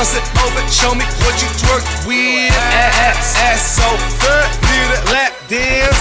[0.00, 2.48] Bust it open, show me what you twerk with.
[2.56, 3.84] Ass, ass so
[4.24, 6.00] good, need a lap dance.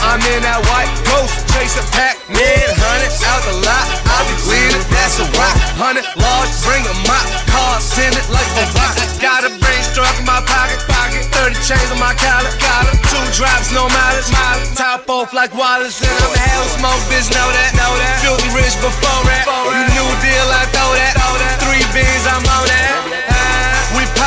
[0.00, 2.40] I'm in that white ghost, chasing Pac-Man.
[2.80, 5.52] Hundred out the lot, I be leading, that's a rock.
[5.76, 7.20] Hundred large, bring a mop,
[7.52, 8.96] cars tinted like a rock.
[9.20, 11.28] Got a brain struck in my pocket, pocket.
[11.36, 12.96] 30 chains on my collar, collar.
[13.12, 14.72] Two drops, no mileage, mileage.
[14.72, 18.24] Top off like Wallace, and I'm hell smoke, bitch, know that, know that.
[18.24, 19.44] Filthy rich before that.
[19.44, 21.60] You new deal, I throw that, throw that.
[21.60, 23.13] Three beans, I'm on that.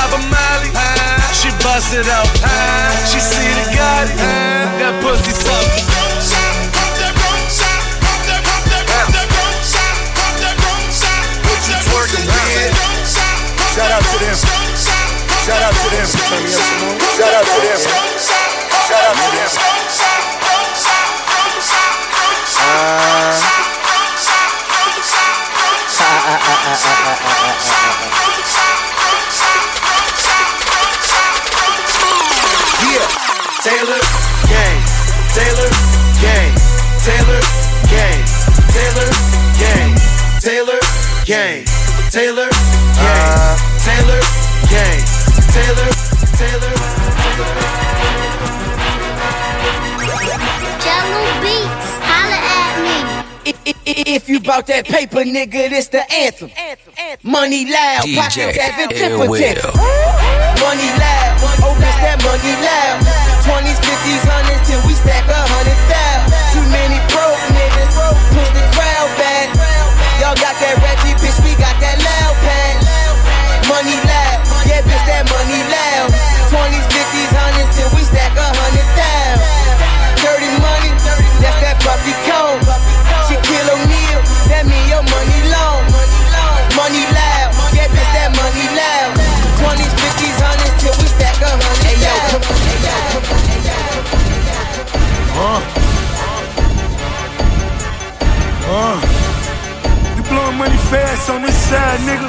[0.07, 0.71] A molly,
[1.33, 2.31] she bust it out.
[3.09, 4.15] She see the Gotti,
[4.79, 5.85] that pussy something.
[13.77, 14.35] Shout out to them.
[15.45, 16.07] Shout out to them.
[17.13, 17.79] Shout out to them.
[18.87, 19.51] Shout out to them.
[22.59, 23.47] Uh.
[32.97, 33.05] Yeah,
[33.61, 34.01] Taylor
[34.49, 34.81] Gang,
[35.37, 35.69] Taylor
[36.17, 36.53] Gang,
[37.05, 37.41] Taylor
[37.93, 38.25] Gang,
[38.73, 39.09] Taylor
[39.61, 39.93] Gang,
[40.41, 40.79] Taylor
[41.29, 41.61] Gang,
[42.09, 42.49] Taylor
[42.97, 43.29] Gang,
[43.85, 44.21] Taylor
[44.73, 45.01] Gang,
[45.53, 45.89] Taylor,
[46.41, 46.73] Taylor,
[50.81, 52.97] Jello Beats, holla at me.
[53.85, 56.49] If you bout that paper, nigga, this the anthem.
[57.23, 59.55] Money loud, pockets having Ill temper Will.
[60.63, 61.26] Money loud,
[61.83, 62.97] oh, that money loud.
[63.43, 66.33] 20s, 50s, 100s, till we stack a hundred thousand.
[66.53, 67.93] Too many broke niggas,
[68.33, 69.47] push the crowd back.
[70.21, 70.76] Y'all got that
[100.57, 102.27] money fast on this side, nigga.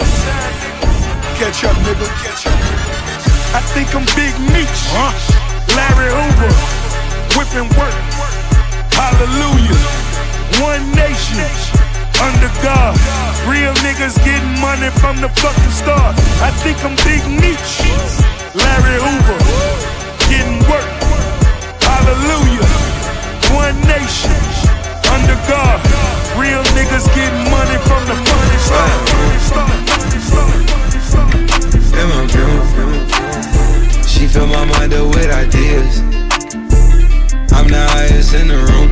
[1.41, 2.07] Catch up, nigga.
[2.21, 2.59] Catch up.
[3.57, 4.81] I think I'm Big Meech.
[5.73, 6.53] Larry Hoover.
[7.37, 7.97] Whipping work.
[8.93, 9.81] Hallelujah.
[10.61, 11.49] One nation.
[12.21, 12.93] Under God.
[13.49, 16.15] Real niggas getting money from the fucking start.
[16.45, 17.73] I think I'm Big Meech.
[18.53, 19.41] Larry Hoover.
[20.29, 20.91] Getting work.
[21.81, 22.69] Hallelujah.
[23.57, 24.37] One nation.
[25.17, 26.18] Under God.
[26.39, 28.15] Real niggas getting money from the
[28.67, 29.09] start.
[31.91, 32.53] Feel my view.
[34.07, 36.01] She fill my mind up with ideas.
[37.53, 38.89] I'm the highest in the room.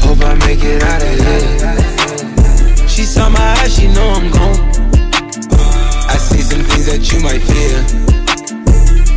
[0.00, 2.88] Hope I make it out of here.
[2.88, 4.58] She saw my eyes, she know I'm gone.
[6.08, 7.84] I see some things that you might fear.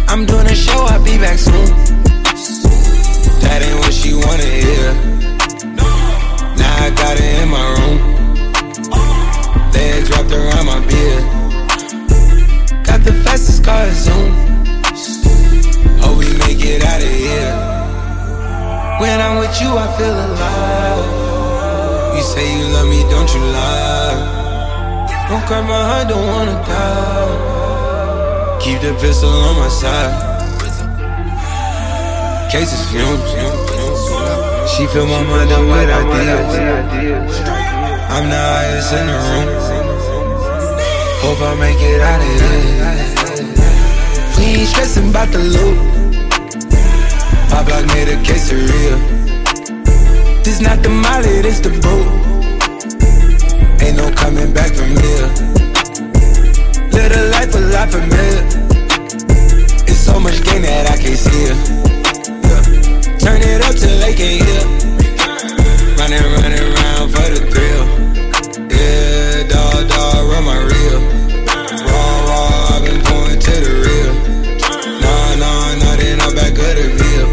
[0.10, 1.70] I'm doing a show, I'll be back soon.
[3.44, 5.19] That ain't what she wanna hear.
[6.90, 7.98] I got it in my room.
[9.72, 11.24] Legs wrapped around my beard.
[12.84, 14.34] Got the fastest car, Zoom.
[16.02, 17.54] Hope we make it out of here.
[19.02, 21.06] When I'm with you, I feel alive.
[22.18, 24.18] You say you love me, don't you lie?
[25.30, 28.58] Don't cry my heart, don't wanna die.
[28.62, 30.14] Keep the pistol on my side.
[32.52, 33.69] Cases fumes.
[34.68, 36.56] She fill my mind up with ideas.
[38.10, 39.48] I'm the highest in the room.
[41.22, 42.60] Hope I make it out of here.
[44.38, 45.78] We ain't stressing about the loot.
[47.52, 48.98] My block made a case of real.
[50.44, 52.08] This not the molly, this the boot.
[53.82, 55.50] Ain't no coming back from here.
[57.12, 58.46] A life a lot familiar.
[59.88, 61.89] It's so much gain that I can't see it.
[63.30, 64.66] Turn it up till they can't hear.
[66.02, 67.86] Running, running around for the thrill.
[68.74, 70.98] Yeah, dog, dog, run my reel.
[71.86, 74.14] Raw, raw, I've been going to the real.
[74.98, 77.30] Nah, nah, nah, then I'm back of the veal.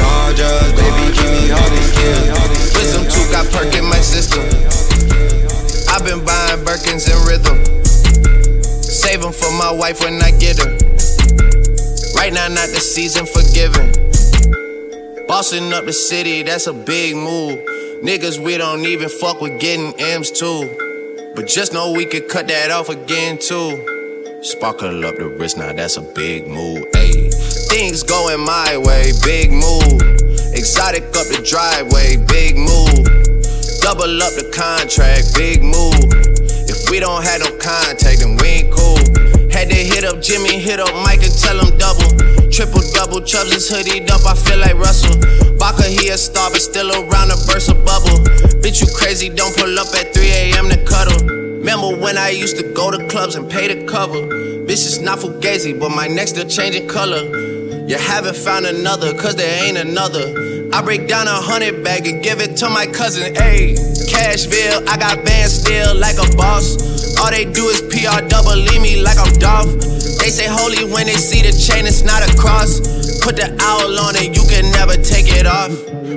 [0.00, 2.32] Gorgeous, baby, keep me hard to kill.
[2.72, 4.40] Wisdom tooth got perk in my system.
[5.92, 7.60] I've been buying Birkins in rhythm.
[8.80, 10.72] Save them for my wife when I get her.
[12.16, 14.11] Right now, not the season for giving.
[15.32, 17.58] Bossing up the city, that's a big move.
[18.04, 21.32] Niggas, we don't even fuck with getting M's too.
[21.34, 23.80] But just know we could cut that off again too.
[24.42, 26.84] Sparkle up the wrist, now that's a big move.
[26.92, 27.32] Ayy,
[27.70, 30.02] things going my way, big move.
[30.52, 33.08] Exotic up the driveway, big move.
[33.80, 36.12] Double up the contract, big move.
[36.68, 39.00] If we don't have no contact, then we ain't cool.
[39.48, 42.41] Had to hit up Jimmy, hit up Mike and tell him double.
[42.52, 45.16] Triple double, Chubbs is hoodied up, I feel like Russell.
[45.56, 48.20] Baka, he a star, but still around a burst of bubble.
[48.60, 50.68] Bitch, you crazy, don't pull up at 3 a.m.
[50.68, 51.26] to cuddle.
[51.26, 54.20] Remember when I used to go to clubs and pay the cover?
[54.68, 57.24] Bitch, it's not fugazi, but my neck still changing color.
[57.88, 60.68] You haven't found another, cause there ain't another.
[60.74, 63.80] I break down a hundred bag and give it to my cousin, ayy.
[64.12, 66.76] Cashville, I got bands still like a boss.
[67.18, 70.01] All they do is PR double, leave me like I'm Dolph.
[70.22, 72.78] They say holy when they see the chain, it's not a cross.
[73.24, 75.72] Put the owl on it, you can never take it off.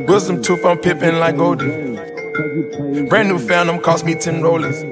[0.08, 1.98] Wisdom tooth, I'm pippin' like Goldie.
[3.10, 4.84] Brand new phantom cost me 10 rollers.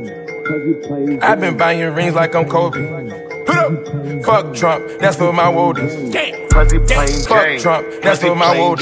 [1.21, 3.32] I've been buying rings like I'm Kobe.
[3.75, 4.25] Put.
[4.25, 6.14] Fuck Trump, that's for my woodies.
[6.54, 8.75] Fuzzy plain Fuck Trump, that's for my plain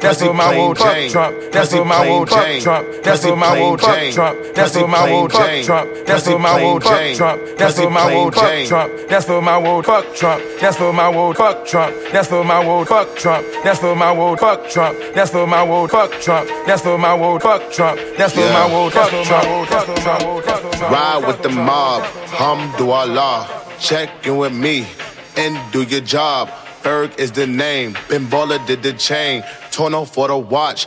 [0.00, 0.74] That's for my plain.
[0.74, 1.52] Fuck Trump.
[1.52, 2.26] That's for my plain.
[2.26, 3.04] Fuck Trump.
[3.04, 3.78] That's for my plain.
[3.78, 4.38] Fuck Trump.
[4.56, 5.30] That's for my plain.
[5.30, 6.06] Fuck Trump.
[6.06, 6.80] That's for my plain.
[6.80, 7.58] Fuck Trump.
[7.58, 8.32] That's for my plain.
[8.32, 8.92] Fuck Trump.
[9.08, 9.84] That's for my wood.
[9.86, 10.42] Fuck Trump.
[10.60, 11.36] That's for my wood.
[11.36, 11.94] Fuck Trump.
[12.12, 12.88] That's for my wood.
[12.88, 13.46] Fuck Trump.
[13.62, 14.40] That's for my wood.
[14.40, 14.98] Fuck Trump.
[15.14, 15.90] That's for my wood.
[15.90, 16.48] Fuck Trump.
[16.66, 17.42] That's for my wood.
[17.42, 18.00] Fuck Trump.
[18.16, 18.92] That's for my wood.
[18.92, 19.10] Fuck Trump.
[19.10, 19.68] That's for my wood.
[19.68, 20.44] That's for my wood.
[20.90, 23.46] Ride with the mob, Hamdulillah.
[23.46, 23.59] Check
[24.26, 24.86] in with me
[25.36, 26.48] and do your job.
[26.82, 27.96] Ferg is the name.
[28.08, 28.26] Ben
[28.66, 29.42] did the chain.
[29.70, 30.86] Torno for the watch.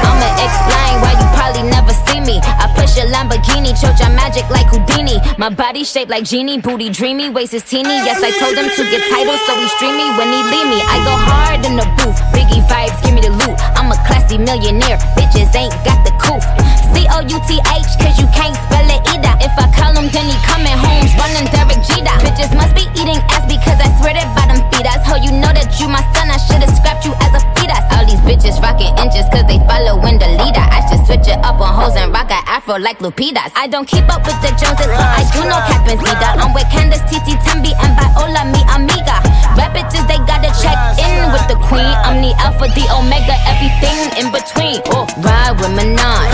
[0.21, 2.37] I'ma explain why you probably never see me.
[2.43, 5.17] I push a Lamborghini, choke your magic like Houdini.
[5.37, 7.89] My body shaped like genie, booty dreamy, waist is teeny.
[8.05, 9.65] Yes, I told him to get titles, so he
[9.97, 10.79] me when he leave me.
[10.85, 13.57] I go hard in the booth, Biggie vibes, give me the loot.
[13.73, 16.43] I'm a classy millionaire, bitches ain't got the coof.
[16.91, 20.29] C O U T H, cause you can't spell it If I call him, then
[20.29, 22.15] he coming home, running Derek Jeter.
[22.23, 25.01] Bitches must be eating ass because I swear that bottom feed us.
[25.09, 27.83] Ho, you know that you my son, I should've scrapped you as a fetus.
[27.91, 30.63] All these bitches rocking inches cause they following the leader.
[30.63, 33.51] I should switch it up on hoes and rock a afro like Lupitas.
[33.59, 36.39] I don't keep up with the Joneses, but I do know Catherine Zeta.
[36.39, 39.19] I'm with Candace, Titi, Tembi, and Viola, mi amiga.
[39.59, 41.91] Rap bitches, they gotta check in with the queen.
[42.07, 44.79] I'm the alpha, the omega, everything in between.
[44.95, 46.30] Oh, ride with Minaj,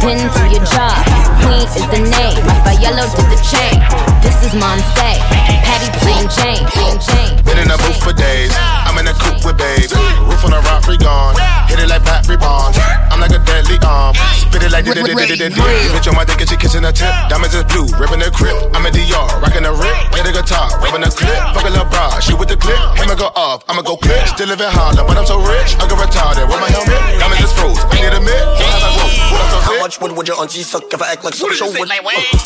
[0.00, 0.96] then do your job.
[1.44, 3.76] Queen is the name, Raffaello did the chain.
[4.22, 5.10] This is Monse,
[5.64, 6.64] Patty plain Jane.
[7.44, 8.69] Been in the booth for days.
[14.86, 15.52] Like did did did.
[15.92, 17.10] Bitch on my dick and she kissing her tip.
[17.28, 18.56] Diamonds is blue, ripping the crib.
[18.72, 19.96] I'm a DR, rocking the rip.
[20.12, 21.36] Play the guitar, rubbing the clip.
[21.52, 22.78] Fuck a little bra, shoot with the clip.
[22.96, 24.26] Hammer go off, I'ma go clip.
[24.28, 25.76] Still live in Harlem, but I'm so rich.
[25.76, 27.00] I get retarded with my helmet.
[27.20, 27.80] Diamonds is froze.
[27.92, 28.32] I need a mid.
[28.32, 29.14] Don't have a rope.
[29.30, 29.80] What I'm so How sick.
[29.84, 31.88] much wood would your auntie suck if I act like a Super Show would?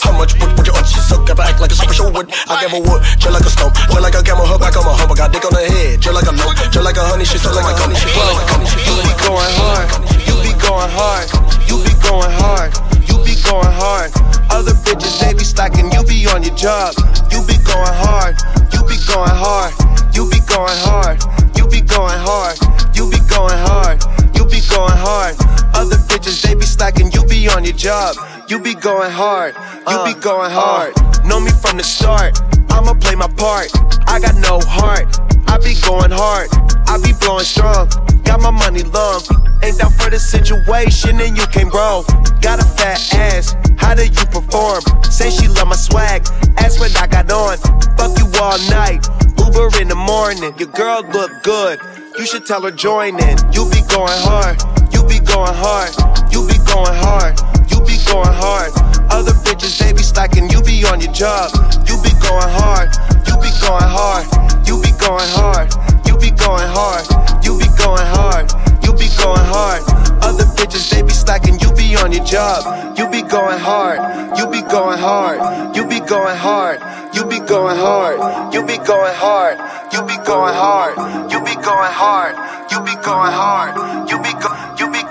[0.03, 2.27] How much wood would your auntie suck if I act like a Super Show would?
[2.51, 4.85] I give a wood, just like a stump, just like a camel, her back on
[4.85, 5.13] my hump.
[5.13, 7.25] I got dick on her head, just like a lump, just like a honey.
[7.25, 7.95] She feel like a honey.
[7.97, 8.67] She feel like a honey.
[8.67, 10.34] She feel You like be going hard.
[10.65, 11.29] You be going hard.
[11.69, 12.73] You be going hard.
[13.05, 14.11] You be going hard.
[14.51, 15.93] Other bitches they be slacking.
[15.93, 16.95] You be on your job.
[17.31, 18.41] You be going hard.
[18.73, 19.75] You be going hard.
[20.17, 21.21] You be going hard.
[21.57, 22.57] You be going hard.
[22.97, 24.03] You be going hard.
[24.35, 25.37] You be going hard.
[25.75, 27.13] Other bitches they be slacking.
[27.13, 28.17] You be on your job.
[28.49, 29.55] you be going hard,
[29.89, 30.93] you be going hard.
[31.25, 32.41] Know me from the start,
[32.71, 33.69] I'ma play my part.
[34.07, 35.09] I got no heart,
[35.55, 36.51] I be going hard,
[36.91, 37.87] I be blowing strong.
[38.25, 39.23] Got my money long,
[39.63, 42.03] ain't down for the situation and you came bro.
[42.43, 44.83] Got a fat ass, how do you perform?
[45.05, 46.27] Say she love my swag,
[46.59, 47.59] ask what I got on.
[47.95, 49.07] Fuck you all night,
[49.39, 50.59] Uber in the morning.
[50.59, 51.79] Your girl look good,
[52.19, 53.39] you should tell her join in.
[53.55, 54.59] You be going hard,
[54.91, 55.95] you be going hard,
[56.35, 57.39] you be going hard,
[57.85, 58.73] be going hard.
[59.13, 61.53] Other bitches they be slacking, you be on your job.
[61.87, 62.91] You be going hard,
[63.29, 64.27] you be going hard,
[64.67, 65.71] you be going hard,
[66.07, 67.05] you be going hard,
[67.45, 68.51] you be going hard,
[68.83, 69.83] you be going hard.
[70.25, 72.65] Other bitches they be slacking, you be on your job.
[72.99, 73.99] You be going hard,
[74.39, 76.81] you be going hard, you be going hard,
[77.15, 79.59] you be going hard, you be going hard,
[79.93, 80.97] you be going hard,
[81.33, 82.35] you be going hard,
[82.71, 84.49] you be going hard, you be go,
[84.79, 85.05] you be.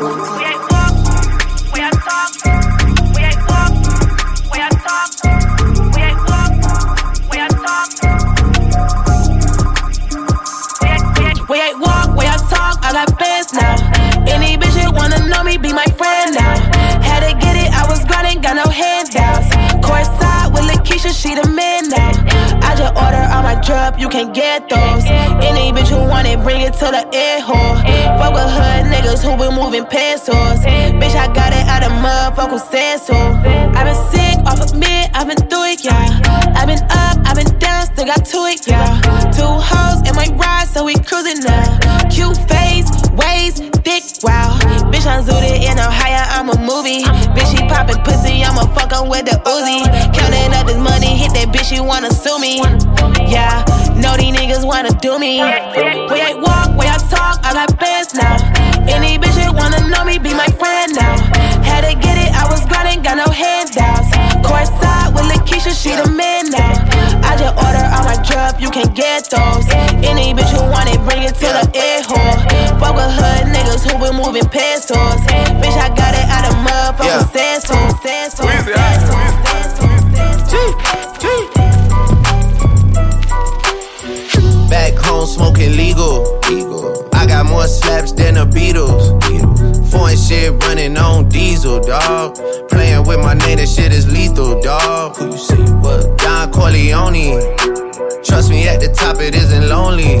[0.00, 0.39] We
[12.92, 13.74] talk, I bands now.
[14.26, 16.54] Any bitch that wanna know me, be my friend now.
[17.02, 19.50] Had to get it, I was grinding, got no handouts.
[19.84, 22.12] Court side with Lakeisha, she the man now.
[22.62, 25.04] I just order on my drop, you can get those.
[25.42, 27.76] Any bitch who want it, bring it to the air hole.
[28.18, 30.60] Fuck with hood niggas who been moving pesos.
[31.00, 33.14] Bitch, I got it out of motherfucker said so.
[33.14, 36.20] I been sick off of me, I been through it, yeah.
[36.56, 39.00] I been up, I been down, still got to it, yeah.
[39.32, 41.99] Two hoes in my ride, so we cruising now.
[45.10, 47.02] I'm in, I'm higher, I'm a movie.
[47.34, 49.82] Bitch, she poppin' pussy, I'ma fuck 'em with the Uzi.
[50.14, 52.62] Counting up this money, hit that bitch, she wanna sue me.
[53.26, 53.64] Yeah,
[53.96, 55.42] know these niggas wanna do me.
[56.10, 58.36] We ain't walk, we I talk, I got bands now.
[58.86, 61.16] Any bitch that wanna know me, be my friend now.
[61.66, 64.14] Had to get it, I was grinding, got no handouts.
[64.46, 66.72] Court side with Lakeisha, she the man now.
[67.26, 69.66] I just order on my drop, you can get those.
[71.30, 72.34] It, bring it to the air hole.
[72.78, 74.96] Fuck with hood niggas who been moving pesos.
[75.60, 77.26] Bitch, I got it out of motherfucking yeah.
[77.26, 79.86] said so, said so, said so, said so.
[84.68, 86.38] Back home smoking legal.
[86.48, 87.08] legal.
[87.12, 89.18] I got more slaps than the Beatles.
[89.90, 92.36] Foreign shit running on diesel, dog.
[92.68, 95.16] Playing with my name, that shit is lethal, dog.
[95.16, 95.56] Who you see?
[95.82, 96.16] What?
[96.18, 97.56] Don Corleone.
[98.22, 100.20] Trust me, at the top it isn't lonely.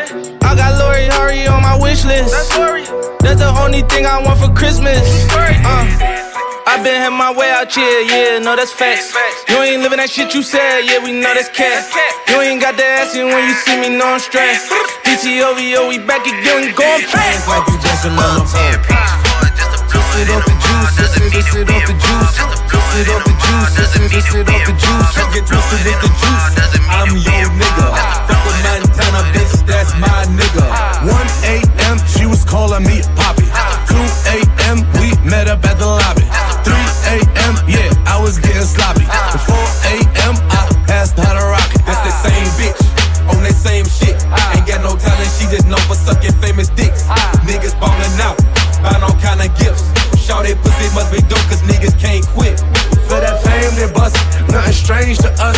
[0.43, 2.31] I got Lori Harvey on my wish list.
[2.31, 2.85] That's Lori.
[3.21, 5.01] That's the only thing I want for Christmas.
[5.33, 6.11] Uh.
[6.71, 9.11] I been had my way out here, yeah, no, that's facts.
[9.49, 11.83] You ain't living that shit you said, yeah, we know that's cat.
[12.31, 14.71] You ain't got the ass in when you see me, no, I'm stressed.
[15.03, 17.43] DTOVO, we back again, going back.
[17.43, 19.13] like you just a little 10 piece.
[19.91, 22.20] Just sit off the juice, just sit, just sit off the juice.
[22.91, 25.09] Sit off the juice, just sit off the juice.
[25.15, 26.47] Just get twisted with the juice.
[26.91, 27.87] I'm your nigga.
[28.27, 30.67] Fuck with Montana, bitch, that's my nigga.
[31.07, 31.15] 1
[31.55, 31.97] a.m.
[32.03, 33.47] she was calling me Poppy.
[33.87, 33.95] 2
[34.35, 34.83] a.m.
[34.99, 36.27] we met up at the lobby.
[36.67, 36.75] 3
[37.15, 37.55] a.m.
[37.63, 39.07] yeah, I was getting sloppy.
[39.07, 39.55] 4
[39.95, 40.35] a.m.
[40.51, 41.79] I passed her the rocket.
[41.87, 42.75] That's the same bitch
[43.31, 44.19] on that same shit.
[44.51, 47.07] Ain't got no talent, she just known for sucking famous dicks.
[47.47, 48.35] Niggas ballin' out,
[48.83, 49.87] buying all kind of gifts.
[50.19, 52.59] Shout that pussy must be dope, cause niggas can't quit.
[54.11, 55.57] Bust, nothing strange to us.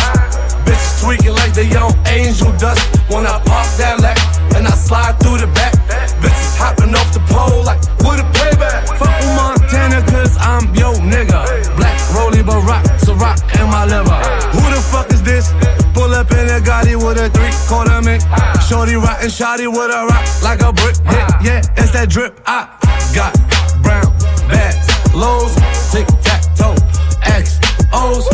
[0.64, 2.80] Bitches tweaking like they on angel dust
[3.10, 4.18] when I pop that lack
[4.56, 5.74] and I slide through the back.
[6.22, 8.88] Bitches hopping off the pole like, what a payback.
[8.98, 11.44] Fuck with Montana, cause I'm yo nigga.
[11.76, 14.18] Black Rolly Barack, Ciroc, in my liver.
[14.56, 15.52] Who the fuck is this?
[15.92, 18.22] Pull up in a Gotti with a three quarter mink.
[18.68, 20.96] Shorty rockin' shotty with a rock like a brick.
[21.04, 22.40] Yeah, yeah, it's that drip.
[22.46, 22.66] I
[23.14, 23.34] got
[23.82, 24.08] brown
[24.48, 25.54] bags, lows,
[25.92, 26.73] tic tac toe,
[28.14, 28.28] O's.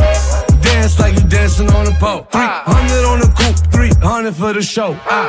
[0.63, 2.27] Dance like you dancing on a pole.
[2.33, 2.63] Ah.
[2.67, 4.97] 300 on the coupe, 300 for the show.
[5.07, 5.29] I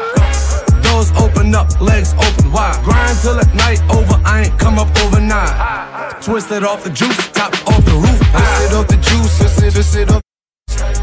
[0.83, 2.83] Doors open up, legs open wide.
[2.83, 5.55] Grind till at night over, I ain't come up overnight.
[5.55, 6.17] Ah.
[6.21, 8.19] Twisted off the juice, top off the roof.
[8.19, 10.21] Twisted off the juice, twisted, twisted off.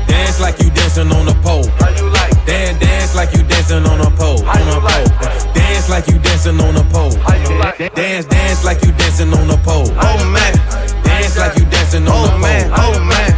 [0.07, 1.67] Dance like you dancing on a pole.
[1.81, 2.33] How you like?
[2.47, 4.43] Dance, dance like you dancing on a pole.
[4.45, 5.05] How on a like?
[5.19, 5.53] pole.
[5.55, 7.15] Dance like you dancing on a pole.
[7.25, 7.95] How you like?
[7.95, 9.89] Dance, dance like you dancing on a pole.
[10.01, 10.53] Oh man,
[11.05, 12.39] Dance like you dancing on a oh pole.
[12.39, 13.38] man, oh man.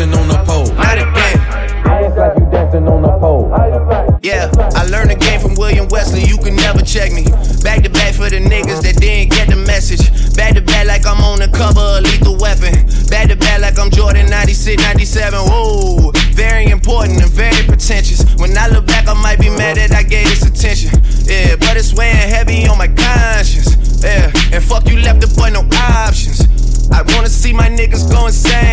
[0.00, 0.72] Dance like you dancing on a pole.
[0.80, 1.36] Not again.
[1.84, 3.52] Dance like you dancing on a pole.
[4.22, 6.24] Yeah, I learned the game from William Wesley.
[6.24, 7.28] You can never check me.
[7.60, 10.08] Back to back for the niggas that didn't get the message.
[10.36, 12.72] Back to back like I'm on the cover of Lethal Weapon.
[13.12, 15.36] Back to back like I'm Jordan 96, 97.
[15.36, 18.24] Whoa, very important and very pretentious.
[18.40, 20.96] When I look back, I might be mad that I gave this attention.
[21.28, 23.76] Yeah, but it's weighing heavy on my conscience.
[24.00, 26.48] Yeah, and fuck you left the boy no options.
[26.88, 28.69] I wanna see my niggas go insane.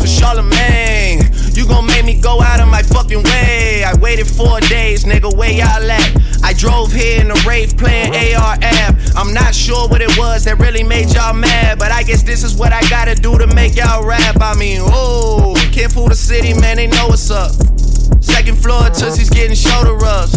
[0.00, 1.30] For Charlemagne.
[1.52, 3.84] You gon' make me go out of my fucking way.
[3.84, 6.42] I waited four days, nigga, where y'all at?
[6.42, 9.12] I drove here in a Wraith playing AR-AB.
[9.14, 12.42] I'm not sure what it was that really made y'all mad, but I guess this
[12.42, 14.40] is what I gotta do to make y'all rap.
[14.40, 17.52] I mean, oh, can't fool the city, man, they know what's up.
[18.22, 20.32] Second floor, Tootsie's getting shoulder rubs.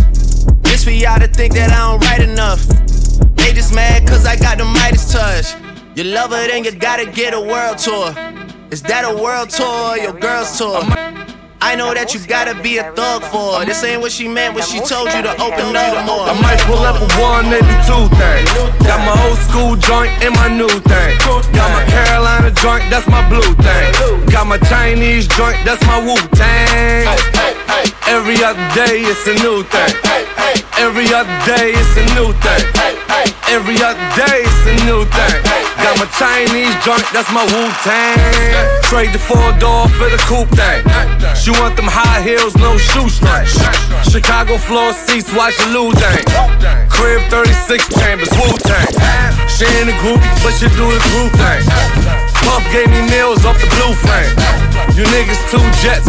[0.63, 2.67] This for y'all to think that I don't write enough.
[3.37, 5.55] They just mad cause I got the Midas touch.
[5.95, 8.42] You love her, then you gotta get a world tour.
[8.73, 10.81] Is that a world tour or your girl's tour?
[11.61, 13.69] I know that you gotta be a thug for her.
[13.69, 16.25] This ain't what she meant when she told you to open up more.
[16.25, 18.49] I might pull up a one, maybe two things.
[18.81, 21.13] Got my old school joint and my new thing.
[21.53, 23.93] Got my Carolina joint, that's my blue thing.
[24.33, 27.52] Got my Chinese joint, that's my Wu Tang.
[28.07, 29.93] Every other day it's a new thing.
[30.77, 32.63] Every other day it's a new thing.
[33.49, 35.39] Every other day it's a new thing.
[35.81, 38.17] Got my Chinese joint, that's my Wu Tang.
[38.87, 40.85] Trade the four door for the coupe thing.
[41.35, 43.57] She want them high heels, no shoestrings.
[44.07, 46.23] Chicago floor seats, watch the Lou thing.
[46.89, 48.91] Crib 36 chambers, Wu Tang.
[49.49, 51.63] She ain't a groupie, but she do the group thing.
[52.45, 54.33] Puff gave me meals off the blue frame.
[54.93, 56.05] You niggas two jets,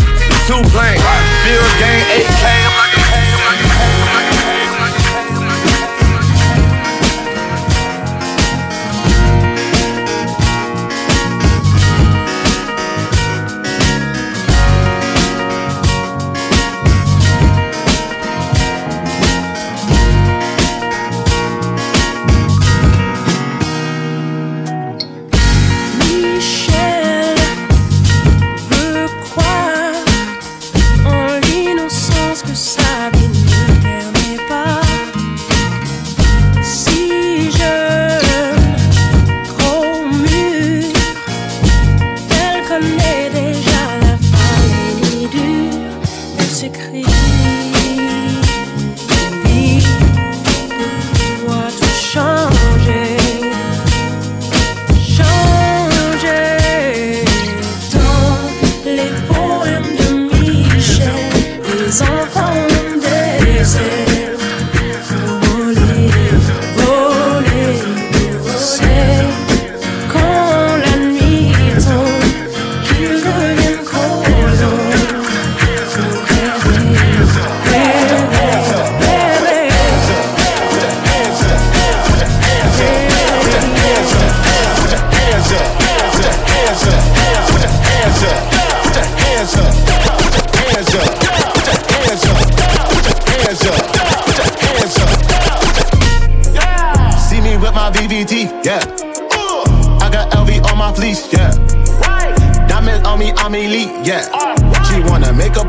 [0.46, 1.00] two planes.
[1.44, 3.03] Beer gang 8K, I'm like a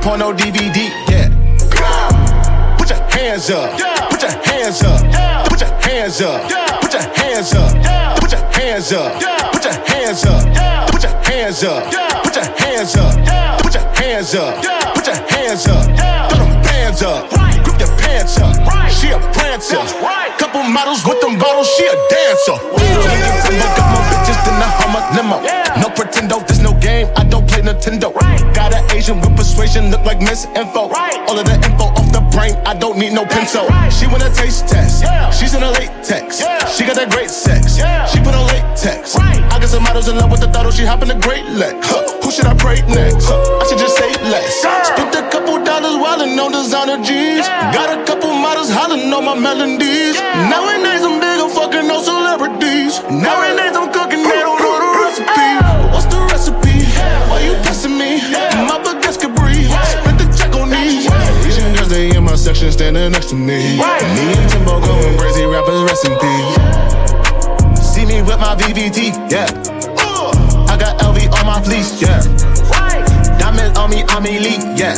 [0.06, 1.30] porno DVD, yeah.
[2.78, 3.72] Put your hands up,
[4.12, 5.02] put your hands up,
[5.50, 6.46] put your hands up,
[6.80, 7.74] put your hands up,
[8.22, 9.20] put your hands up,
[9.52, 11.90] put your hands up, put your hands up,
[12.22, 14.62] put your hands up, put your hands up,
[14.94, 15.84] put your hands up,
[16.30, 17.30] throw them bands up,
[17.66, 18.54] grip your pants up.
[18.94, 19.82] She a prancer,
[20.38, 22.62] couple models with them bottles, she a dancer.
[23.74, 25.42] Got my bitches in the Hummer limo.
[25.82, 28.15] No pretendo, there's no game, I don't play Nintendo.
[29.06, 30.90] With persuasion, look like Miss Info.
[30.90, 33.70] All of the info off the brain, I don't need no pencil.
[33.94, 35.06] She want a taste test,
[35.38, 36.42] she's in a latex.
[36.74, 37.78] She got that great sex,
[38.10, 39.14] she put on latex.
[39.16, 41.78] I got some models in love with the throttle, she hop in the great leg.
[41.86, 43.30] Huh, Who should I pray next?
[43.30, 44.66] Huh, I should just say less.
[44.90, 47.46] Spent a couple dollars wildin' on designer G's.
[47.78, 50.18] Got a couple models hollering on my melodies.
[50.50, 52.98] Nowadays I'm big, I'm fucking no celebrities.
[53.06, 54.25] Nowadays I'm cooking,
[62.46, 63.58] section standing next to me.
[63.58, 67.82] Me and Timbo going crazy, rappers rest in peace.
[67.82, 69.50] See me with my VVT, yeah.
[69.98, 70.30] Uh.
[70.70, 72.22] I got LV on my fleece, yeah.
[73.42, 74.94] Diamonds on me, I'm elite, yeah.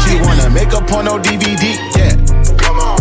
[0.00, 2.16] She wanna make a porno DVD, yeah.
[2.56, 2.96] Come on.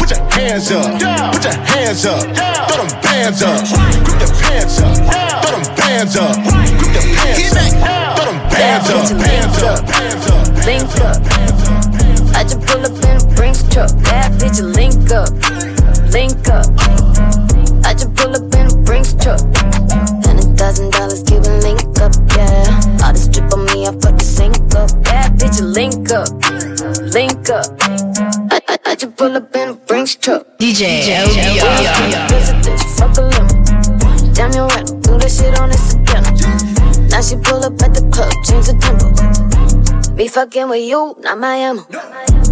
[0.00, 0.88] Put your hands up,
[1.36, 3.68] put your hands up, throw them bands up,
[4.00, 4.96] grip the pants up,
[5.44, 6.40] throw them bands up,
[6.80, 10.64] grip the pants up, throw them bands up, bands up, bands up.
[10.64, 11.79] Link up.
[12.34, 13.90] I just pull up in a Brinks truck.
[14.04, 15.30] Bad bitch, link up.
[16.12, 16.66] Link up.
[17.84, 19.40] I just pull up in a Brinks truck.
[20.24, 23.04] Hundred thousand dollars, give a link up, yeah.
[23.04, 24.90] All this drip on me, I fuck the sink up.
[25.04, 26.28] Bad bitch, link up.
[27.12, 27.66] Link up.
[28.52, 30.46] I, I, I just pull up in a Brinks truck.
[30.58, 31.06] DJ
[32.28, 34.34] Visitors, fuck a limit.
[34.34, 37.10] Damn you right, do that shit on Instagram.
[37.10, 39.29] Now she pull up at the club, change the tempo.
[40.20, 41.86] Be fucking with you, not my ammo.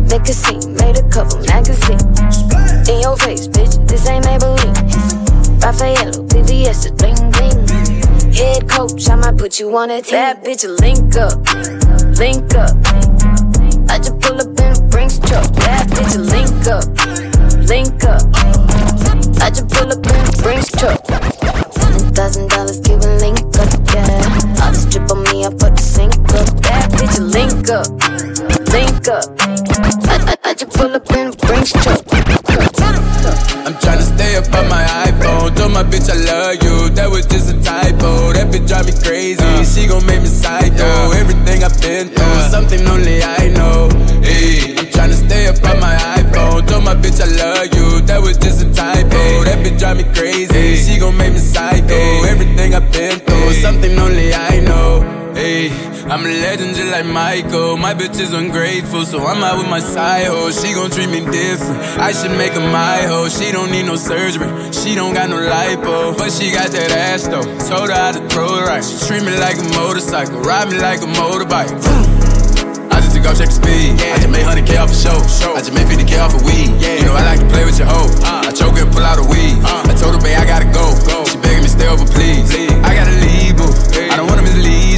[0.09, 2.01] Make a scene, made a cover magazine.
[2.89, 4.75] In your face, bitch, this ain't Maybelline.
[5.63, 8.33] Raffaello, VVS, is bling bling.
[8.33, 10.13] Head coach, I might put you on a team.
[10.13, 11.45] Bad bitch, link up,
[12.17, 12.73] link up.
[13.91, 15.53] I just pull up in a Brinks truck.
[15.53, 16.89] Bad bitch, link up,
[17.69, 18.23] link up.
[19.43, 21.68] I just pull up in a Brinks truck.
[22.15, 24.63] Thousand dollars, a link up, yeah.
[24.63, 26.49] All this drip on me, I put the sink up.
[26.63, 27.89] Bad bitch, link up,
[28.73, 29.25] link up.
[30.09, 32.68] I, I, I just pull up in a Brinks truck.
[33.67, 35.55] I'm tryna stay up on my iPhone.
[35.57, 36.89] Told my bitch I love you.
[36.97, 38.33] That was just a typo.
[38.33, 39.45] That bitch drive me crazy.
[39.45, 39.65] Uh.
[39.65, 41.13] She gon' make me psycho.
[41.13, 43.89] Everything I've been through, something only I know.
[44.23, 46.67] Hey, I'm tryna stay up on my iPhone.
[46.67, 48.01] Told my bitch I love you.
[48.07, 49.45] That was just a typo.
[49.45, 50.77] That bitch drive me crazy.
[50.77, 52.25] She gon' make me psycho.
[52.25, 55.28] Everything I've been through, something only I know.
[55.39, 55.71] Hey,
[56.11, 57.77] I'm a legend just like Michael.
[57.77, 60.51] My bitch is ungrateful, so I'm out with my side hoe.
[60.51, 61.79] She gon' treat me different.
[62.03, 63.29] I should make her my hoe.
[63.29, 64.51] She don't need no surgery.
[64.75, 67.47] She don't got no lipo, but she got that ass though.
[67.71, 68.83] Told her how to throw it right.
[68.83, 71.71] She treat me like a motorcycle, ride me like a motorbike.
[72.91, 73.95] I just took off, check the speed.
[74.11, 75.23] I just made 100k off a show.
[75.55, 76.75] I just made 50k off a weed.
[76.83, 78.11] You know I like to play with your hoe.
[78.27, 79.55] I choke and pull out a weed.
[79.63, 80.99] I told her, babe, I gotta go.
[81.31, 82.51] She begging me stay over, please.
[82.83, 83.71] I gotta leave, boo.
[84.11, 84.98] I don't wanna mislead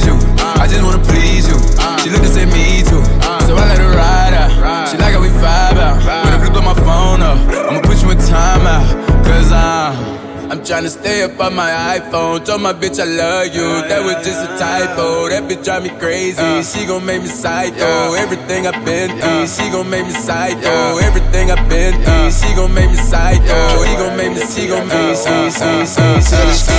[0.61, 1.57] I just wanna please you.
[2.03, 3.01] She looked said me too.
[3.47, 4.00] So I let her
[10.61, 12.45] tryna stay up on my iPhone.
[12.45, 13.67] Told my bitch I love you.
[13.89, 15.29] That was just a typo.
[15.29, 16.39] That bitch drive me crazy.
[16.39, 16.63] Uh.
[16.63, 18.13] She gon' make me psycho.
[18.13, 20.97] Everything I've been through, she gon' make me psycho.
[21.01, 23.59] Everything I've been through, she gon' make me psycho.
[23.83, 26.71] He gon' make me, she gon' make me, see, see, see, see.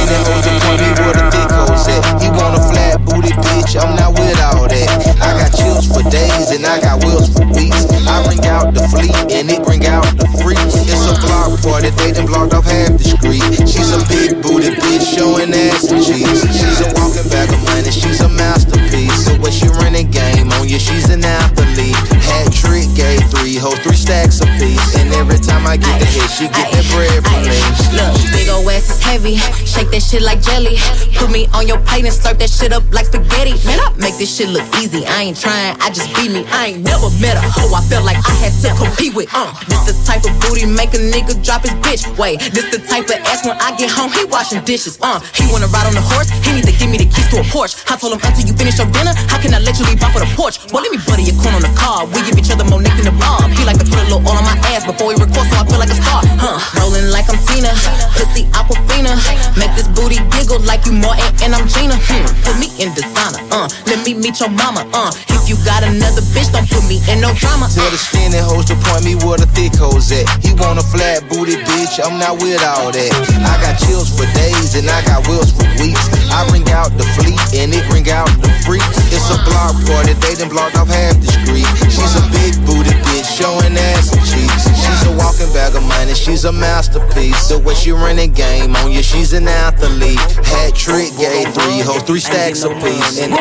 [1.02, 2.02] where the dick hoes at.
[2.22, 4.88] He want a flat booty bitch, I'm not with all that.
[5.18, 7.86] I got chills for days and I got wheels for weeks.
[8.06, 10.78] I bring out the fleet and it bring out the freaks.
[10.86, 13.71] It's a block party, they done blocked off half the street.
[13.72, 16.44] She's a big booty bitch showing ass and cheeks.
[16.52, 19.24] She's a walking bag of money, she's a masterpiece.
[19.24, 22.11] So when she running game on you, she's an athlete.
[22.28, 24.80] Hat trick, gave three hoes, three stacks a piece.
[24.98, 27.58] And every time I get the hit, she get that bread from me.
[27.96, 29.36] Look, big ol' ass is heavy.
[29.66, 30.78] Shake that shit like jelly.
[31.18, 33.58] Put me on your plate and slurp that shit up like spaghetti.
[33.66, 35.04] Man, I make this shit look easy.
[35.06, 36.44] I ain't trying, I just be me.
[36.48, 39.28] I ain't never met a hoe I felt like I had to compete with.
[39.32, 42.06] Uh, this the type of booty make a nigga drop his bitch.
[42.18, 44.98] Wait, this the type of ass when I get home, he washing dishes.
[45.02, 47.40] Uh, he wanna ride on the horse, he need to give me the keys to
[47.40, 47.80] a Porsche.
[47.90, 50.14] I told him until you finish your dinner, how can I let you leave off
[50.14, 50.60] of the porch?
[50.72, 52.06] Well, let me butter your corn on the car.
[52.12, 53.50] We give each other more neck than the bomb.
[53.52, 55.64] He like to put a little oil on my ass before he records, so I
[55.66, 56.20] feel like a star.
[56.38, 56.58] Huh?
[56.80, 57.72] Rolling like I'm Tina,
[58.16, 59.16] pussy Aquafina.
[59.56, 61.96] Make this booty giggle like you Martin and I'm Gina.
[61.96, 62.24] Hmm.
[62.44, 63.40] Put me in designer.
[63.50, 64.84] Uh, let me meet your mama.
[64.92, 67.68] Uh, If you got another bitch, don't put me in no drama.
[67.72, 70.24] Tell the skinny hoes to point me where the thick hoes at.
[70.44, 73.10] He want a flat booty bitch, I'm not with all that.
[73.42, 76.02] I got chills for days and I got wheels for weeks.
[76.30, 78.86] I bring out the fleet and it bring out the freaks.
[79.12, 81.66] It's a block party, they done blocked off half the street.
[82.02, 84.66] She's a big booty bitch, showing ass and cheeks.
[84.74, 87.48] She's a walking bag of money, she's a masterpiece.
[87.48, 90.18] The way she running game on you, she's an athlete.
[90.42, 93.20] Hat trick, gay three hoes, three stacks apiece.
[93.20, 93.32] And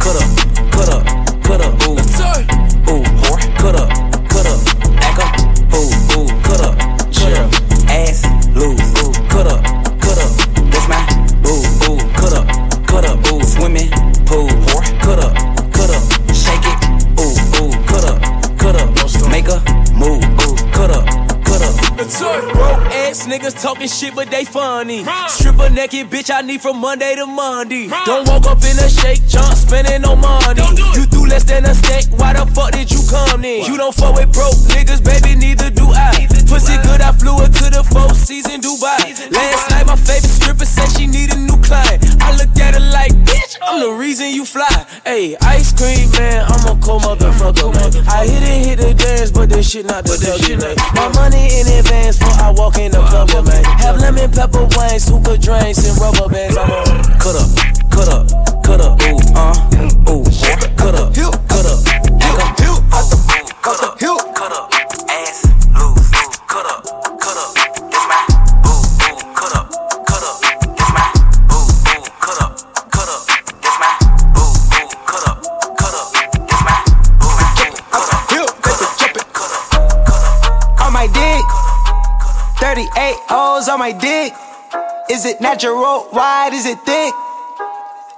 [0.00, 0.30] Cut up,
[0.72, 1.04] cut up,
[1.44, 2.00] cut up, ooh.
[2.90, 4.09] Ooh, cut up, cut up,
[24.00, 25.04] shit, but they funny.
[25.28, 27.88] Stripper naked bitch, I need from Monday to Monday.
[28.06, 30.64] Don't walk up in a shake, jump, spending no money.
[30.96, 33.66] You do less than a steak, why the fuck did you come in?
[33.66, 36.26] You don't fuck with broke niggas, baby, neither do I.
[36.48, 39.30] Pussy good, I flew her to the four season Dubai.
[39.30, 42.00] Last night, my favorite stripper said she need a new client.
[42.30, 44.86] I looked at her like, bitch, I'm the reason you fly.
[45.04, 47.90] Hey, ice cream, man, I'm a cold motherfucker, man.
[48.06, 50.76] I hit it, hit the dance, but this shit not the shit, man.
[50.94, 53.64] My money in advance before I walk in the club, man.
[53.82, 56.56] Have lemon pepper wings, hookah drinks, and rubber bands.
[56.56, 56.86] I'm a
[57.18, 57.50] cut up,
[57.90, 58.30] cut up,
[58.62, 60.22] cut up, ooh, uh, ooh,
[60.78, 63.40] cut up, cut up, cut up, cut up, cut up,
[64.50, 64.69] ass
[83.10, 84.32] 38 O's on my dick.
[85.10, 86.08] Is it natural?
[86.12, 86.52] Wide?
[86.52, 87.12] Is it thick?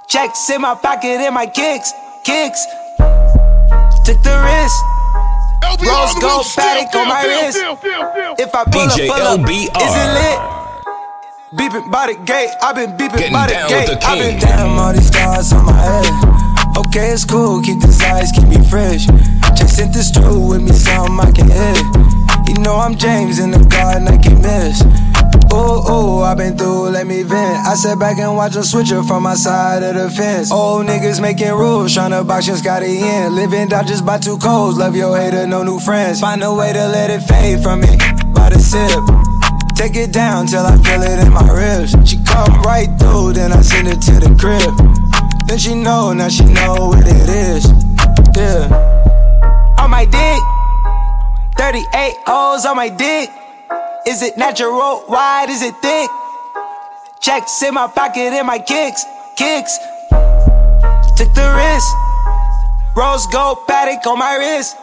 [0.07, 1.91] Checks in my pocket and my kicks,
[2.23, 2.63] kicks.
[4.05, 4.77] Took the risk.
[5.81, 7.57] Rose gold Patek on my wrist.
[8.39, 9.81] If I pull DJ up, pull up, LBR.
[9.81, 10.39] is it lit?
[11.57, 13.87] Beeping by the gate, I've been beeping Getting by the gate.
[13.87, 14.49] the I've been king.
[14.49, 16.77] damn all these stars on my head.
[16.77, 19.05] Okay, it's cool, keep the size, keep me fresh.
[19.57, 22.02] Chasing this true with me, something I can hit.
[22.47, 24.81] You know I'm James in the garden, I can miss.
[25.53, 27.67] Ooh, ooh, i been through, let me vent.
[27.67, 30.51] I sat back and watch them switch from my side of the fence.
[30.51, 33.35] Old niggas making rules, tryna box just got in.
[33.35, 36.21] Living dodges by two codes, love your hater, no new friends.
[36.21, 37.95] Find a way to let it fade from me
[38.33, 39.03] by the sip.
[39.75, 41.95] Take it down till I feel it in my ribs.
[42.09, 44.73] She come right through, then I send it to the crib.
[45.47, 47.65] Then she know, now she know what it is.
[48.35, 48.69] Yeah.
[49.79, 50.41] On my dick,
[51.63, 53.29] 38 O's on my dick.
[54.05, 55.05] Is it natural?
[55.07, 55.47] Wide?
[55.49, 56.09] Is it thick?
[57.21, 59.05] Checks in my pocket and my kicks,
[59.37, 59.77] kicks.
[61.15, 61.87] Took the risk.
[62.97, 64.75] Rose gold Patek on my wrist.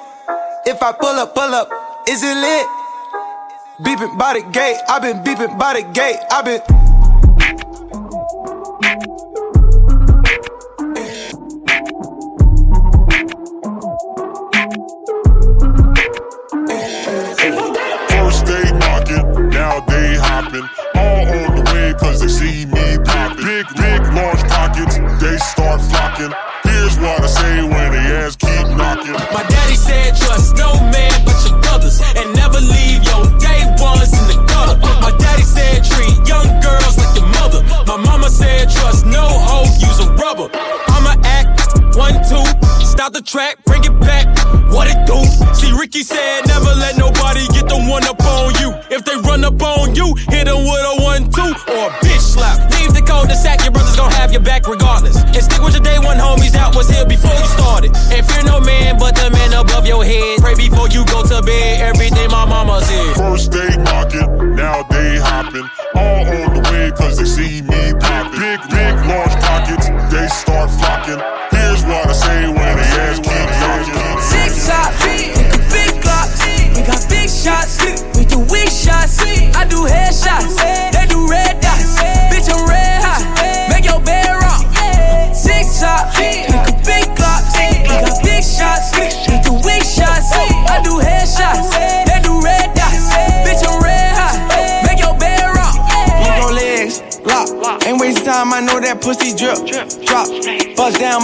[0.65, 1.69] If I pull up, pull up,
[2.09, 2.67] is it lit?
[3.85, 6.80] Beeping by the gate, I've been beeping by the gate, I've been.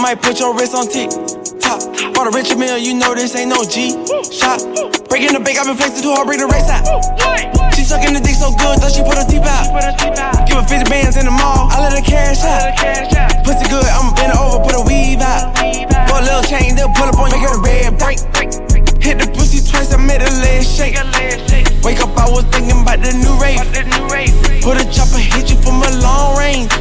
[0.07, 1.11] Might put your wrist on tick.
[1.59, 1.83] Top,
[2.15, 3.91] bought a richer meal, you know this ain't no G.
[4.31, 4.63] Shot,
[5.11, 6.87] breaking the bank, I've been flexing too hard, break the race out.
[7.75, 9.67] She sucking the dick so good, thought she put her teeth out.
[10.47, 12.71] Give her 50 bands in the mall, I let her cash out.
[13.43, 15.51] Pussy good, I'ma bend her over, put a weave out.
[16.07, 18.23] Put a little chain, they'll pull up on you, a red break.
[19.03, 20.95] Hit the pussy twice, I made a leg shake.
[21.83, 23.59] Wake up, I was thinking about the new rate.
[24.63, 26.71] Put a chopper, hit you from a long range.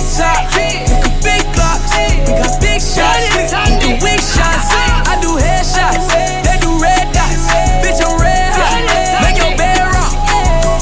[0.00, 3.44] Six shots, we got big glocks, we got big shots, we
[3.84, 4.72] do weak shots.
[4.72, 6.08] I do headshots,
[6.40, 7.44] they do red dots.
[7.84, 8.80] Bitch, I'm red hot,
[9.20, 10.16] make your bed rock.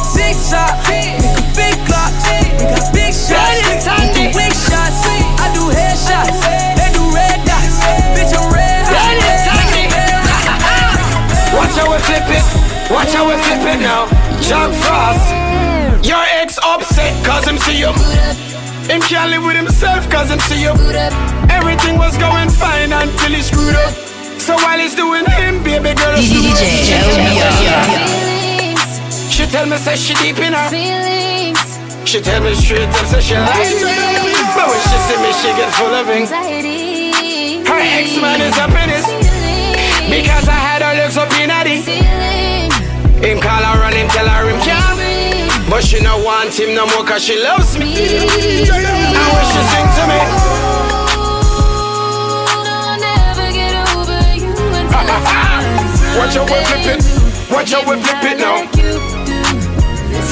[0.07, 5.02] Six shots, we got big glocks, we got big shots, we do weak shots.
[5.02, 6.38] I do headshots,
[6.78, 7.83] they do red dots.
[8.14, 10.46] Bitch, I'm red hot, make your bed rock.
[11.59, 12.46] Watch how we flip it,
[12.87, 14.07] watch how we flip it now.
[14.38, 17.90] Jack Frost, your ex upset cause him see you.
[18.88, 20.72] Him can't live with himself cause him see you.
[21.53, 23.92] Everything was going fine until he screwed up.
[24.40, 26.57] So while he's doing him, baby girl, is doing
[29.29, 31.61] She tell me say she deep in her feelings.
[32.09, 33.92] She tell me straight up say she like me.
[34.57, 36.88] But when she see me, she get full of anxiety.
[37.68, 39.05] Her ex-man is up in it
[40.09, 41.85] Because I had her looks up in it
[43.22, 45.17] Him call her and him tell her him can't
[45.70, 47.92] But she not want him no more cause she loves me.
[47.92, 50.18] And when she sing to me.
[56.18, 57.02] Watch how we flip it.
[57.50, 59.17] Watch how we flip it now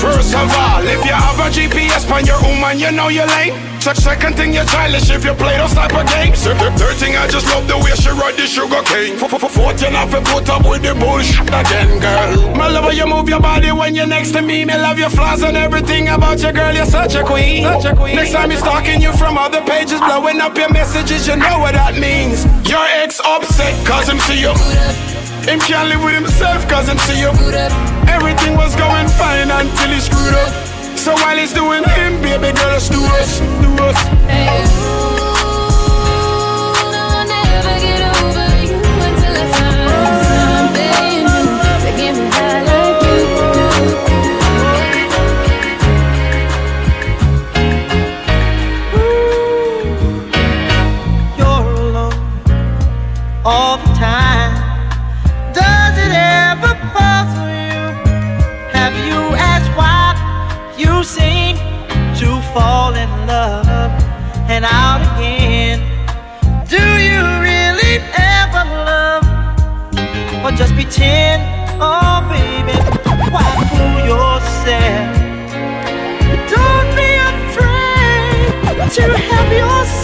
[0.07, 3.55] First of all, if you have a GPS on your woman, you know you're lame.
[3.81, 6.43] Such second thing, you're childish if you play those type of games.
[6.43, 9.19] Third, third thing, I just love the way she ride the sugar cane.
[9.19, 12.57] Fourth, you have to put up with the bullshit again, girl.
[12.57, 14.65] My love, you move your body when you're next to me.
[14.65, 16.75] Me love your flaws and everything about you, girl.
[16.75, 17.65] You're such a queen.
[17.65, 18.17] Such a queen.
[18.17, 21.75] Next time he's stalking you from other pages, blowing up your messages, you know what
[21.75, 22.45] that means.
[22.69, 25.36] Your ex upset cause him see you.
[25.47, 27.31] Him can't live with himself cause him see you.
[28.09, 30.51] Everything was going fine until he screwed up.
[30.99, 35.16] So while he's doing him, baby girl, let's do us, do us.
[70.87, 71.43] Pretend?
[71.81, 72.79] Oh, baby,
[73.35, 75.17] why fool yourself?
[76.53, 78.49] Don't be afraid
[78.95, 79.96] to have yourself.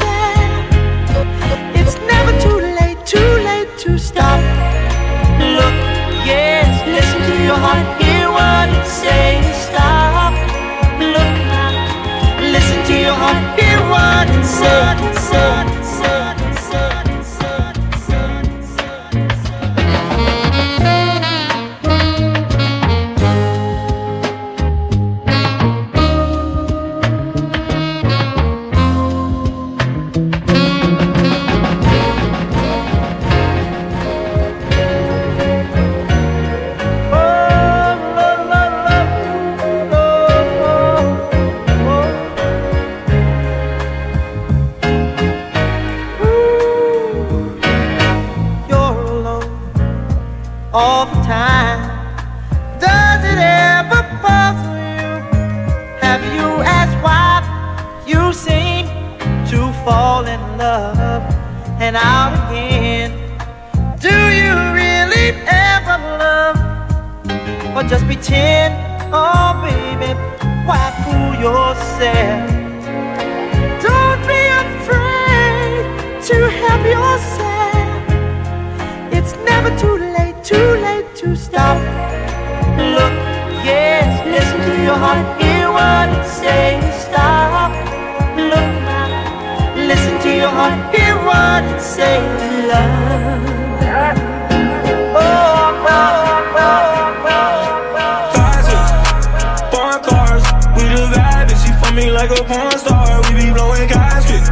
[101.92, 103.20] For me like a porn star.
[103.28, 104.48] We be blowing caskets,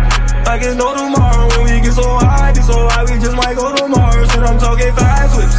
[0.47, 1.49] like it's no tomorrow.
[1.57, 4.29] When we get so high, be so high, we just might go to Mars.
[4.35, 5.57] And I'm talking fast whips,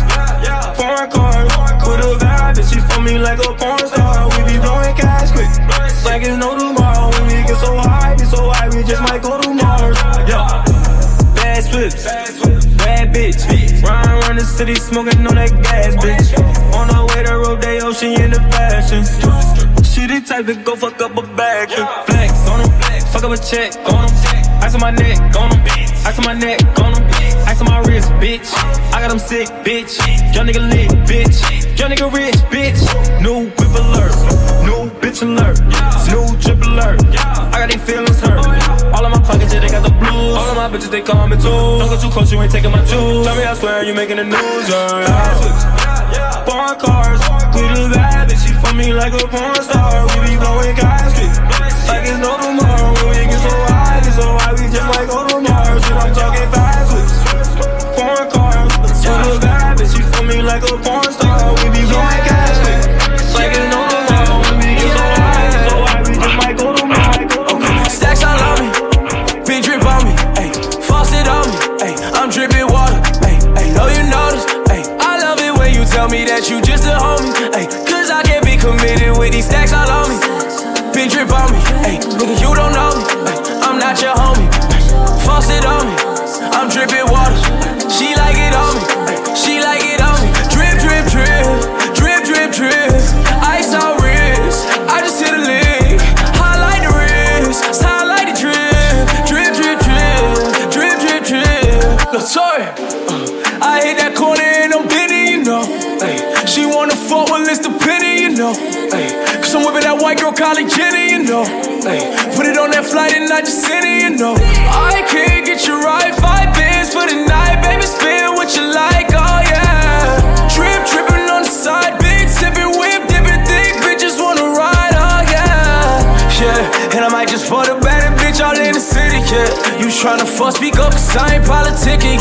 [0.77, 1.49] foreign cars,
[1.85, 4.29] with a vibe, and she for me like a porn star.
[4.29, 5.57] We be blowing caskets,
[6.05, 7.09] like it's no tomorrow.
[7.17, 9.97] When we get so high, be so high, we just might go to Mars.
[10.29, 10.63] Yeah.
[11.36, 12.03] Bad swips,
[12.77, 13.41] bad bitch.
[13.84, 16.51] Run around the city smoking on that gas, bitch.
[16.82, 19.05] On her way to Rodeo, she in the fashion.
[19.86, 21.69] She the type to go fuck up a bag.
[22.07, 22.71] Flex on him,
[23.13, 24.09] fuck up a check on.
[24.09, 25.61] I Ice on my neck, on them.
[26.09, 27.03] Ice on my neck, on them.
[27.45, 28.49] Ice on my wrist, bitch.
[28.93, 29.93] I got them sick, bitch.
[30.34, 31.38] Young nigga lit, bitch.
[31.77, 32.82] Young nigga rich, bitch.
[33.21, 34.15] New whip alert.
[34.65, 35.61] New bitch alert.
[36.09, 36.99] New drip alert.
[37.53, 38.43] I got these feelings hurt.
[38.93, 40.01] All of my pockets, yeah, they got the.
[40.41, 41.53] All of my bitches, they call me too.
[41.53, 43.25] Don't go too close, you ain't taking my juice.
[43.25, 46.45] Tell me, I swear, you making the news, yeah.
[46.49, 47.21] Foreign cars,
[47.53, 50.01] with a bad bitch, she for me like a porn star.
[50.17, 51.37] We be blowing caskets,
[51.85, 52.89] like it's no tomorrow.
[53.05, 55.29] When we get so high, get so high, we just might go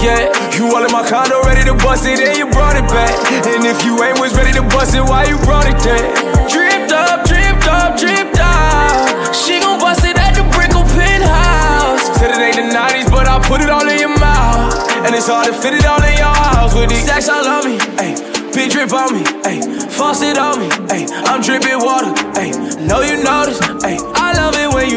[0.03, 0.32] yet.
[0.57, 3.12] You all in my condo, ready to bust it, and you brought it back.
[3.46, 6.05] And if you ain't was ready to bust it, why you brought it there?
[6.48, 9.32] Dripped up, dripped up, dripped out.
[9.34, 12.05] She gon' bust it at the Brickell penthouse.
[12.18, 14.74] Said it ain't the 90s, but I put it all in your mouth.
[15.07, 17.64] And it's hard to fit it all in your house with these stacks all on
[17.64, 18.16] me, ayy.
[18.55, 19.62] Big drip on me, ayy.
[19.92, 21.09] Faucet on me, ayy.
[21.24, 22.53] I'm dripping water, ayy.
[22.86, 24.19] Know you notice, ayy.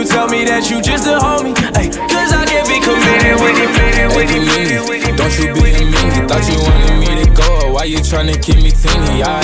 [0.03, 1.91] You tell me that you just a homie, ayy.
[2.11, 5.15] Cause I can't be committed with you, committed with you, committed with you.
[5.15, 7.71] Don't you be a meanie, thought you wanted me to go.
[7.71, 9.23] Why you tryna keep me teeny?
[9.23, 9.39] I,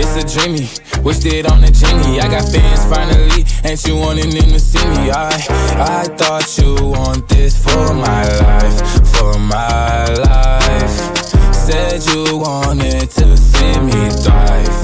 [0.00, 0.68] it's a dreamy,
[1.04, 2.20] wished it on the genie.
[2.20, 5.12] I got fans finally, ain't you wanting them to see me?
[5.12, 5.28] I,
[5.76, 8.80] I thought you want this for my life,
[9.12, 10.96] for my life.
[11.52, 14.77] Said you wanted to see me thrive.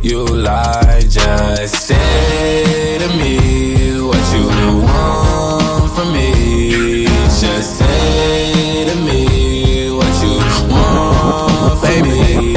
[0.00, 4.46] You lied, just say to me what you
[4.86, 7.04] want from me.
[7.26, 10.38] Just say to me what you
[10.70, 12.56] want from me.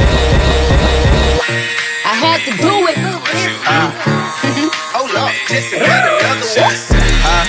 [2.04, 2.96] I had to do it.
[4.94, 5.74] Hold up, just
[7.24, 7.44] Huh?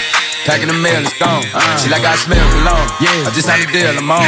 [0.46, 1.44] Packing the mail, it's gone.
[1.54, 1.78] Uh.
[1.78, 2.90] She like I smell cologne.
[3.00, 4.22] Yeah, I just signed a deal, I'm on.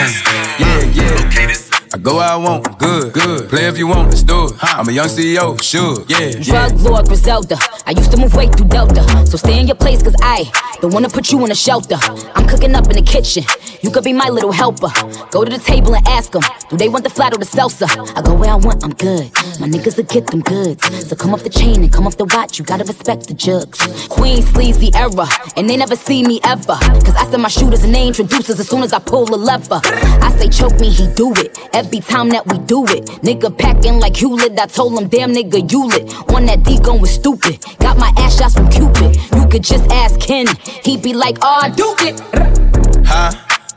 [0.60, 1.65] Yeah, yeah.
[1.96, 3.48] I go where I want, good, good.
[3.48, 4.54] Play if you want, let's do it.
[4.62, 6.44] I'm a young CEO, sure, yeah, yeah.
[6.44, 7.58] Drug Lord Griselda.
[7.86, 9.02] I used to move weight through Delta.
[9.26, 10.44] So stay in your place, cause I
[10.82, 11.96] don't wanna put you in a shelter.
[12.36, 13.46] I'm cooking up in the kitchen.
[13.82, 14.90] You could be my little helper.
[15.32, 17.88] Go to the table and ask them, do they want the flat or the salsa?
[18.18, 19.32] I go where I want, I'm good.
[19.62, 21.08] My niggas will get them goods.
[21.08, 22.60] So come off the chain and come off the watch.
[22.60, 23.80] You gotta respect the jugs.
[24.08, 26.76] Queen sleazy era, and they never see me ever.
[27.06, 29.80] Cause I send my shooters and they introducers as soon as I pull a lever.
[29.84, 31.58] I say choke me, he do it.
[31.86, 33.06] Every time that we do it.
[33.22, 34.60] Nigga packing like Hewlett.
[34.60, 36.12] I told him, damn nigga, you lit.
[36.34, 37.64] On that D going stupid.
[37.78, 39.16] Got my ass shots from Cupid.
[39.36, 40.48] You could just ask Ken.
[40.84, 42.20] He be like, oh, I do it.
[43.06, 43.32] Huh?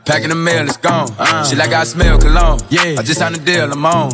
[0.05, 1.11] Packing the mail, it's gone.
[1.19, 1.45] Uh-huh.
[1.45, 2.59] She like I smell cologne.
[2.71, 2.95] Yeah.
[2.97, 4.09] I just signed a deal, I'm on.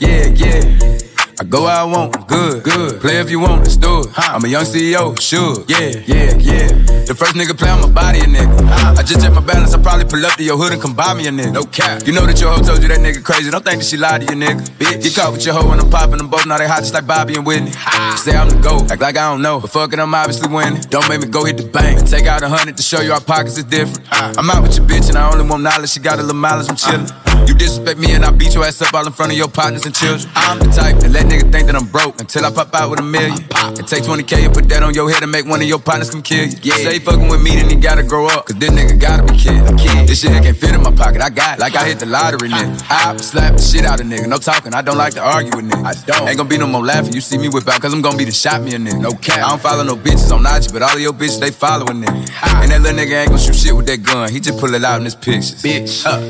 [0.00, 0.98] Yeah, yeah.
[1.38, 2.98] I go where I want, good, good.
[3.00, 4.06] Play if you want, let's do it.
[4.16, 5.64] I'm a young CEO, sure.
[5.68, 6.68] Yeah, yeah, yeah.
[7.04, 8.56] The first nigga play on my body, a nigga.
[8.96, 11.12] I just check my balance, I probably pull up to your hood and come buy
[11.12, 11.52] me a nigga.
[11.52, 12.06] No cap.
[12.06, 13.50] You know that your hoe told you that nigga crazy.
[13.50, 14.64] Don't think that she lied to you, nigga.
[14.80, 15.02] Bitch.
[15.02, 16.46] Get caught with your hoe and I'm popping them both.
[16.46, 17.70] Now they hot just like Bobby and Whitney.
[18.16, 19.60] Say I'm the GOAT, act like I don't know.
[19.60, 20.80] But fuck it, I'm obviously winning.
[20.88, 22.08] Don't make me go hit the bank.
[22.08, 24.00] Take out a hundred to show you our pockets is different.
[24.10, 25.90] I'm out with your bitch and I only want knowledge.
[25.90, 27.25] She got a little mileage, I'm chillin'.
[27.46, 29.86] You disrespect me and I beat your ass up all in front of your partners
[29.86, 30.30] and children.
[30.34, 33.00] I'm the type that let nigga think that I'm broke until I pop out with
[33.00, 33.38] a million.
[33.78, 36.10] And take 20k and put that on your head and make one of your partners
[36.10, 36.56] come kill you.
[36.62, 36.76] Yeah.
[36.76, 38.46] Say fucking with me, then he gotta grow up.
[38.46, 39.62] Cause this nigga gotta be kid.
[39.78, 40.08] kid.
[40.08, 41.22] This shit here can't fit in my pocket.
[41.22, 41.60] I got it.
[41.60, 42.82] Like I hit the lottery, nigga.
[42.90, 44.28] I slap the shit out of nigga.
[44.28, 44.74] No talking.
[44.74, 45.84] I don't like to argue with niggas.
[45.84, 46.28] I don't.
[46.28, 47.12] Ain't gonna be no more laughing.
[47.12, 49.00] You see me whip out, cause I'm gonna be the shot me a nigga.
[49.00, 49.38] No cap.
[49.38, 52.26] I don't follow no bitches on IG, but all of your bitches, they following nigga.
[52.62, 54.30] And that little nigga ain't gonna shoot shit with that gun.
[54.32, 55.62] He just pull it out in his pictures.
[55.62, 56.04] Bitch.
[56.06, 56.20] Uh,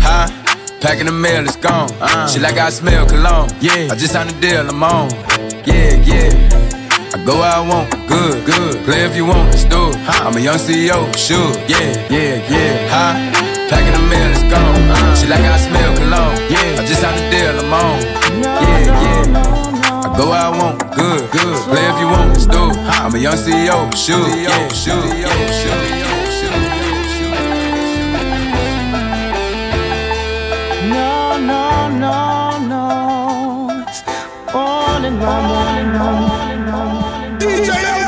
[0.00, 0.28] huh?
[0.28, 0.43] huh?
[0.84, 1.88] Packing the mail, it's gone.
[2.28, 3.48] She like I smell cologne.
[3.58, 3.88] Yeah.
[3.90, 5.08] I just signed a deal, I'm on.
[5.64, 6.28] Yeah, yeah.
[7.08, 8.84] I go where I want, good, good.
[8.84, 9.96] Play if you want, let's do it.
[10.20, 12.92] I'm a young CEO, sure, yeah, yeah, yeah.
[12.92, 13.16] Huh?
[13.72, 14.60] Packing the mail, let's go.
[15.16, 16.36] She like I smell cologne.
[16.52, 18.02] Yeah, I just had the deal, I'm on.
[18.44, 20.04] Yeah, yeah.
[20.04, 21.62] I go where I want, good, good.
[21.64, 22.76] Play if you want, let's do it.
[23.00, 26.03] I'm a young CEO, sure, yeah, sure, yeah, sure.
[31.84, 33.84] No, no, no, no.
[33.86, 34.02] It's
[34.54, 37.40] all in my mind.
[37.42, 38.03] DJ.